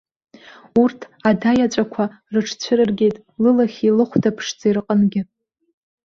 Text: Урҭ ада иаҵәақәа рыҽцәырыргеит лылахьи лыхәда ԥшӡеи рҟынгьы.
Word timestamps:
Урҭ 0.81 0.99
ада 1.29 1.51
иаҵәақәа 1.55 2.03
рыҽцәырыргеит 2.33 3.15
лылахьи 3.41 3.95
лыхәда 3.97 4.31
ԥшӡеи 4.35 4.73
рҟынгьы. 4.77 5.21